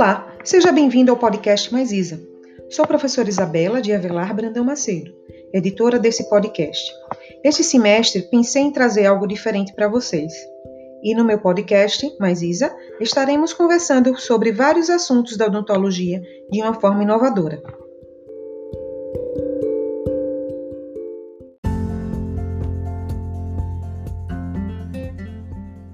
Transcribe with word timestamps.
Olá, 0.00 0.34
seja 0.42 0.72
bem-vindo 0.72 1.10
ao 1.10 1.18
podcast 1.18 1.70
Mais 1.70 1.92
Isa. 1.92 2.18
Sou 2.70 2.86
a 2.86 2.88
professora 2.88 3.28
Isabela 3.28 3.82
de 3.82 3.92
Avelar 3.92 4.34
Brandão 4.34 4.64
Macedo, 4.64 5.12
editora 5.52 5.98
desse 5.98 6.26
podcast. 6.30 6.90
Este 7.44 7.62
semestre 7.62 8.22
pensei 8.22 8.62
em 8.62 8.72
trazer 8.72 9.04
algo 9.04 9.26
diferente 9.26 9.74
para 9.74 9.88
vocês. 9.88 10.32
E 11.02 11.14
no 11.14 11.22
meu 11.22 11.38
podcast, 11.38 12.16
Mais 12.18 12.40
Isa, 12.40 12.74
estaremos 12.98 13.52
conversando 13.52 14.18
sobre 14.18 14.52
vários 14.52 14.88
assuntos 14.88 15.36
da 15.36 15.44
odontologia 15.44 16.22
de 16.50 16.62
uma 16.62 16.72
forma 16.72 17.02
inovadora. 17.02 17.62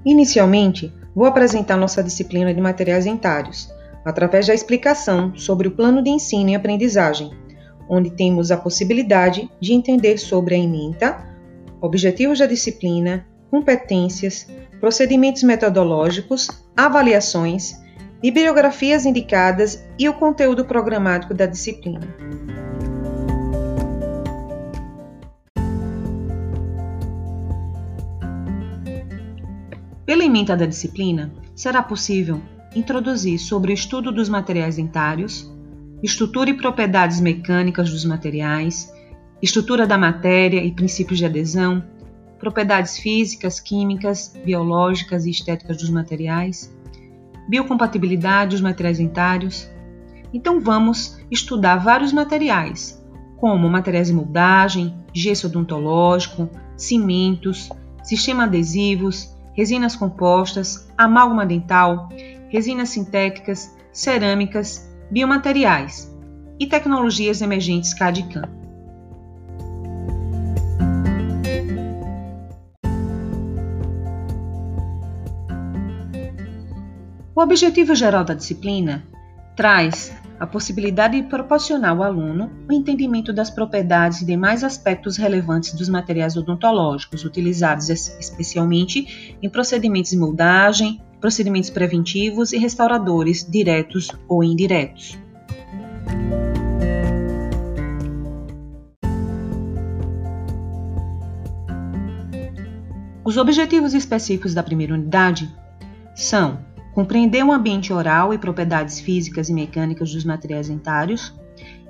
Inicialmente, 0.05 0.95
vou 1.13 1.27
apresentar 1.27 1.77
nossa 1.77 2.05
disciplina 2.05 2.55
de 2.55 2.61
materiais 2.61 3.05
dentários, 3.05 3.69
através 4.07 4.47
da 4.47 4.55
explicação 4.55 5.35
sobre 5.37 5.67
o 5.67 5.73
plano 5.73 6.01
de 6.01 6.09
ensino 6.09 6.51
e 6.51 6.55
aprendizagem, 6.55 7.33
onde 7.89 8.11
temos 8.11 8.53
a 8.53 8.57
possibilidade 8.57 9.51
de 9.61 9.73
entender 9.73 10.17
sobre 10.17 10.55
a 10.55 10.59
ementa, 10.59 11.27
objetivos 11.81 12.39
da 12.39 12.47
disciplina, 12.47 13.27
competências, 13.51 14.49
procedimentos 14.79 15.43
metodológicos, 15.43 16.49
avaliações, 16.77 17.83
bibliografias 18.23 19.05
indicadas 19.05 19.85
e 19.99 20.09
o 20.09 20.15
conteúdo 20.15 20.65
programático 20.65 21.35
da 21.35 21.47
disciplina. 21.47 22.07
Pela 30.05 30.25
ementa 30.25 30.57
da 30.57 30.65
disciplina, 30.65 31.33
será 31.57 31.83
possível 31.83 32.41
introduzir 32.77 33.39
sobre 33.39 33.73
o 33.73 33.75
estudo 33.75 34.13
dos 34.13 34.29
materiais 34.29 34.77
dentários, 34.77 35.51
estrutura 36.03 36.51
e 36.51 36.55
propriedades 36.55 37.21
mecânicas 37.21 37.91
dos 37.91 38.05
materiais, 38.05 38.93
estrutura 39.41 39.87
da 39.87 39.97
matéria 39.97 40.63
e 40.63 40.71
princípios 40.71 41.19
de 41.19 41.25
adesão, 41.25 41.83
propriedades 42.39 42.99
físicas, 42.99 43.59
químicas, 43.59 44.39
biológicas 44.45 45.25
e 45.25 45.31
estéticas 45.31 45.79
dos 45.79 45.89
materiais, 45.89 46.71
biocompatibilidade 47.49 48.51
dos 48.51 48.61
materiais 48.61 48.99
dentários. 48.99 49.69
Então 50.33 50.61
vamos 50.61 51.19
estudar 51.31 51.77
vários 51.77 52.13
materiais, 52.13 53.03
como 53.39 53.69
materiais 53.71 54.09
de 54.09 54.15
moldagem, 54.15 54.95
gesso 55.15 55.47
odontológico, 55.47 56.51
cimentos, 56.77 57.71
sistema 58.03 58.45
adesivos, 58.45 59.35
resinas 59.55 59.97
compostas, 59.97 60.93
amálgama 60.99 61.47
dental, 61.47 62.11
resinas 62.49 62.91
sintéticas, 62.91 63.75
cerâmicas, 63.93 64.89
biomateriais 65.11 66.13
e 66.59 66.67
tecnologias 66.67 67.41
emergentes 67.41 67.95
CAD-CAM. 67.95 68.57
O 77.35 77.41
objetivo 77.43 77.95
geral 77.95 78.25
da 78.25 78.33
disciplina 78.33 79.07
traz 79.55 80.11
a 80.41 80.47
possibilidade 80.47 81.21
de 81.21 81.29
proporcionar 81.29 81.91
ao 81.91 82.03
aluno 82.03 82.51
o 82.69 82.73
entendimento 82.73 83.33
das 83.33 83.51
propriedades 83.51 84.23
e 84.23 84.27
demais 84.27 84.63
aspectos 84.65 85.17
relevantes 85.17 85.75
dos 85.75 85.89
materiais 85.89 86.37
odontológicos 86.37 87.25
utilizados 87.25 87.89
especialmente 87.89 89.37
em 89.43 89.49
procedimentos 89.49 90.11
de 90.11 90.19
moldagem, 90.19 91.01
procedimentos 91.21 91.71
preventivos 91.71 92.53
e 92.53 92.59
restauradores 92.59 93.47
diretos 93.49 94.11
ou 94.29 94.43
indiretos. 94.45 95.19
Os 103.25 103.37
objetivos 103.37 103.93
específicos 103.93 104.55
da 104.55 104.63
primeira 104.63 104.95
unidade 104.95 105.53
são 106.15 106.65
compreender 106.95 107.45
o 107.45 107.53
ambiente 107.53 107.93
oral 107.93 108.33
e 108.33 108.39
propriedades 108.39 109.01
físicas 109.01 109.49
e 109.49 109.53
mecânicas 109.53 110.13
dos 110.13 110.25
materiais 110.25 110.69
dentários, 110.69 111.35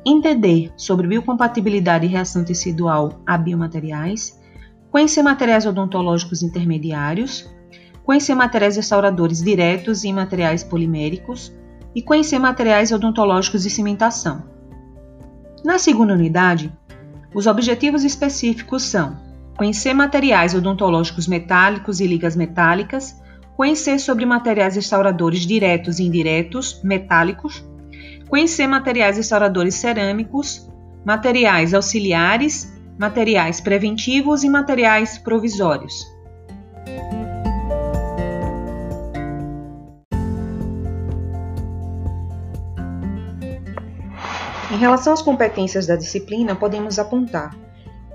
entender 0.05 0.73
sobre 0.77 1.07
biocompatibilidade 1.07 2.07
e 2.07 2.09
reação 2.09 2.43
tecidual 2.43 3.21
a 3.27 3.37
biomateriais, 3.37 4.41
conhecer 4.91 5.23
materiais 5.23 5.67
odontológicos 5.67 6.43
intermediários, 6.43 7.49
conhecer 8.07 8.37
materiais 8.37 8.77
restauradores 8.77 9.43
diretos 9.43 10.05
e 10.05 10.13
materiais 10.13 10.63
poliméricos 10.63 11.53
e 11.93 12.01
conhecer 12.01 12.39
materiais 12.39 12.93
odontológicos 12.93 13.65
de 13.65 13.71
cimentação. 13.71 14.45
Na 15.65 15.77
segunda 15.77 16.15
unidade, 16.15 16.73
os 17.35 17.49
objetivos 17.49 18.05
específicos 18.05 18.85
são 18.85 19.17
conhecer 19.57 19.93
materiais 19.93 20.55
odontológicos 20.55 21.27
metálicos 21.27 21.99
e 21.99 22.07
ligas 22.07 22.37
metálicas, 22.37 23.21
conhecer 23.57 23.99
sobre 23.99 24.25
materiais 24.25 24.77
restauradores 24.77 25.41
diretos 25.41 25.99
e 25.99 26.05
indiretos, 26.05 26.81
metálicos, 26.85 27.65
conhecer 28.29 28.69
materiais 28.69 29.17
restauradores 29.17 29.75
cerâmicos, 29.75 30.71
materiais 31.05 31.75
auxiliares, 31.75 32.73
materiais 32.97 33.61
preventivos 33.61 34.45
e 34.45 34.49
materiais 34.49 35.19
provisórios. 35.19 36.16
Em 44.71 44.77
relação 44.79 45.13
às 45.13 45.23
competências 45.23 45.87
da 45.87 45.95
disciplina, 45.95 46.57
podemos 46.57 46.99
apontar 46.99 47.57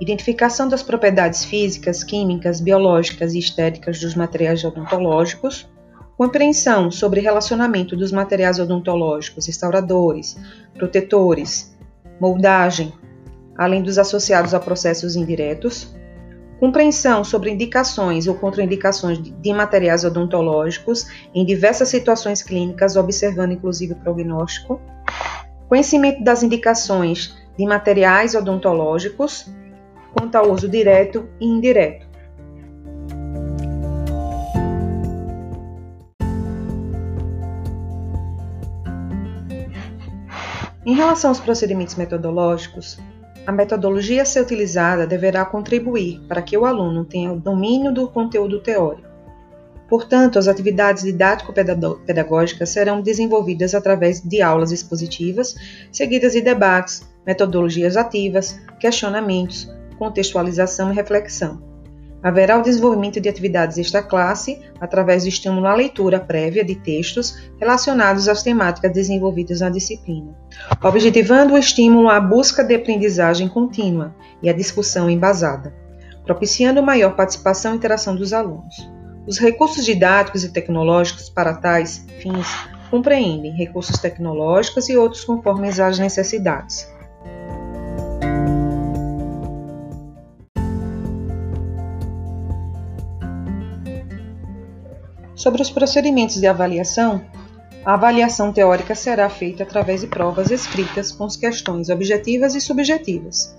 identificação 0.02 0.68
das 0.68 0.82
propriedades 0.82 1.46
físicas, 1.46 2.04
químicas, 2.04 2.60
biológicas 2.60 3.34
e 3.34 3.40
estéticas 3.40 4.00
dos 4.00 4.16
materiais 4.16 4.64
odontológicos, 4.64 5.70
compreensão 6.18 6.92
sobre 6.92 7.22
relacionamento 7.22 7.96
dos 7.96 8.12
materiais 8.12 8.60
odontológicos, 8.60 9.46
restauradores, 9.46 10.36
protetores, 10.74 11.78
moldagem, 12.20 12.92
além 13.56 13.82
dos 13.82 13.98
associados 13.98 14.54
a 14.54 14.60
processos 14.60 15.16
indiretos, 15.16 15.96
compreensão 16.60 17.24
sobre 17.24 17.50
indicações 17.50 18.28
ou 18.28 18.36
contraindicações 18.36 19.20
de 19.20 19.54
materiais 19.54 20.04
odontológicos 20.04 21.08
em 21.34 21.46
diversas 21.46 21.90
situações 21.90 22.44
clínicas, 22.44 22.96
observando 22.96 23.54
inclusive 23.54 23.94
o 23.94 23.98
prognóstico, 23.98 24.82
conhecimento 25.72 26.22
das 26.22 26.44
indicações 26.44 27.34
de 27.58 27.66
materiais 27.66 28.36
odontológicos, 28.36 29.50
quanto 30.12 30.36
ao 30.36 30.52
uso 30.52 30.68
direto 30.68 31.30
e 31.40 31.46
indireto. 31.46 32.06
Em 40.86 40.94
relação 40.94 41.30
aos 41.30 41.40
procedimentos 41.40 41.96
metodológicos, 41.96 43.00
a 43.48 43.52
metodologia 43.54 44.24
a 44.24 44.26
ser 44.26 44.42
utilizada 44.42 45.08
deverá 45.08 45.46
contribuir 45.46 46.20
para 46.28 46.42
que 46.42 46.58
o 46.58 46.66
aluno 46.66 47.06
tenha 47.06 47.32
o 47.32 47.40
domínio 47.40 47.94
do 47.94 48.10
conteúdo 48.10 48.60
teórico. 48.60 49.11
Portanto, 49.92 50.40
as 50.40 50.48
atividades 50.48 51.04
didático-pedagógicas 51.04 52.70
serão 52.70 53.02
desenvolvidas 53.02 53.76
através 53.76 54.22
de 54.22 54.42
aulas 54.42 54.72
expositivas, 54.72 55.54
seguidas 55.92 56.32
de 56.32 56.40
debates, 56.40 57.06
metodologias 57.28 57.98
ativas, 57.98 58.58
questionamentos, 58.80 59.70
contextualização 60.00 60.94
e 60.94 60.96
reflexão. 60.96 61.62
Haverá 62.24 62.58
o 62.58 62.62
desenvolvimento 62.62 63.20
de 63.20 63.28
atividades 63.28 63.76
desta 63.76 64.02
classe 64.02 64.62
através 64.80 65.24
do 65.24 65.28
estímulo 65.28 65.68
à 65.68 65.76
leitura 65.76 66.22
prévia 66.22 66.64
de 66.64 66.76
textos 66.76 67.52
relacionados 67.60 68.30
às 68.30 68.42
temáticas 68.42 68.94
desenvolvidas 68.94 69.60
na 69.60 69.70
disciplina, 69.70 70.34
objetivando 70.82 71.54
o 71.54 71.58
estímulo 71.58 72.08
à 72.08 72.18
busca 72.18 72.64
de 72.64 72.76
aprendizagem 72.76 73.50
contínua 73.50 74.16
e 74.42 74.50
à 74.50 74.54
discussão 74.54 75.10
embasada, 75.10 75.76
propiciando 76.24 76.82
maior 76.82 77.14
participação 77.14 77.74
e 77.74 77.76
interação 77.76 78.16
dos 78.16 78.32
alunos. 78.32 79.01
Os 79.28 79.38
recursos 79.38 79.86
didáticos 79.86 80.44
e 80.44 80.50
tecnológicos 80.50 81.30
para 81.30 81.54
tais 81.54 82.06
fins 82.22 82.48
compreendem 82.90 83.52
recursos 83.52 83.98
tecnológicos 84.00 84.90
e 84.90 84.98
outros 84.98 85.24
conforme 85.24 85.70
as 85.70 86.00
necessidades. 86.00 86.88
Sobre 95.36 95.62
os 95.62 95.72
procedimentos 95.72 96.36
de 96.40 96.46
avaliação, 96.46 97.24
a 97.84 97.96
avaliação 97.96 98.54
teórica 98.54 98.94
será 98.94 99.28
feita 99.28 99.64
através 99.64 100.02
de 100.02 100.08
provas 100.08 100.52
escritas 100.52 101.12
com 101.12 101.24
as 101.24 101.36
questões 101.36 101.90
objetivas 101.90 102.54
e 102.54 102.62
subjetivas, 102.62 103.58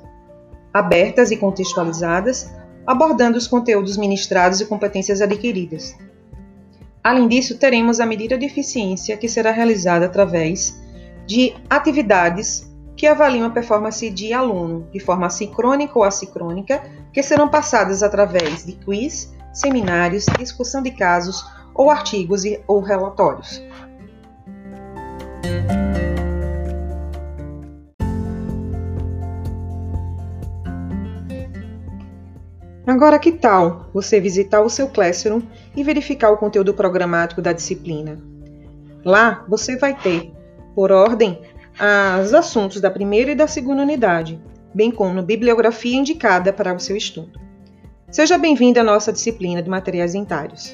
abertas 0.73 1.32
e 1.32 1.37
contextualizadas, 1.37 2.49
abordando 2.87 3.38
os 3.38 3.46
conteúdos 3.46 3.96
ministrados 3.96 4.61
e 4.61 4.67
competências 4.67 5.20
adquiridas. 5.20 5.96
Além 7.02 7.26
disso, 7.29 7.58
teremos 7.58 8.00
a 8.00 8.06
medida 8.06 8.38
de 8.38 8.46
eficiência 8.46 9.17
que 9.17 9.29
será 9.29 9.50
realizada 9.50 10.06
através 10.06 10.81
de 11.26 11.55
atividades 11.69 12.70
que 12.96 13.06
avaliam 13.06 13.46
a 13.46 13.50
performance 13.50 14.08
de 14.11 14.32
aluno 14.32 14.87
de 14.93 15.00
forma 15.00 15.29
sincrônica 15.29 15.99
ou 15.99 16.05
assincrônica, 16.05 16.82
que 17.12 17.23
serão 17.23 17.49
passadas 17.49 18.02
através 18.02 18.64
de 18.64 18.73
quiz, 18.73 19.32
seminários, 19.52 20.26
discussão 20.38 20.82
de 20.82 20.93
casos 20.93 21.44
ou 21.75 21.90
artigos 21.90 22.43
ou 22.67 22.81
relatórios. 22.81 23.61
Agora, 33.02 33.19
que 33.19 33.32
tal 33.32 33.90
você 33.93 34.20
visitar 34.20 34.60
o 34.60 34.70
seu 34.70 34.87
Classroom 34.88 35.43
e 35.75 35.82
verificar 35.82 36.31
o 36.31 36.37
conteúdo 36.37 36.72
programático 36.72 37.43
da 37.43 37.52
disciplina? 37.52 38.16
Lá 39.04 39.44
você 39.49 39.76
vai 39.76 39.93
ter, 39.93 40.32
por 40.72 40.93
ordem, 40.93 41.43
os 42.22 42.32
assuntos 42.32 42.81
da 42.81 42.93
primeira 42.93 43.32
e 43.32 43.34
da 43.34 43.49
segunda 43.49 43.82
unidade, 43.82 44.40
bem 44.72 44.93
como 44.93 45.20
bibliografia 45.20 45.96
indicada 45.99 46.52
para 46.52 46.72
o 46.72 46.78
seu 46.78 46.96
estudo. 46.96 47.40
Seja 48.08 48.38
bem-vindo 48.38 48.78
à 48.78 48.84
nossa 48.84 49.12
disciplina 49.12 49.60
de 49.60 49.69
materiais 49.69 50.12
dentários. 50.12 50.72